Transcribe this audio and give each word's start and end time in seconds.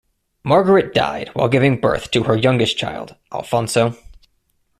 Margaret 0.43 0.95
died 0.95 1.29
while 1.35 1.47
giving 1.47 1.79
birth 1.79 2.09
to 2.09 2.23
her 2.23 2.35
youngest 2.35 2.75
child, 2.75 3.17
Alfonso. 3.31 3.95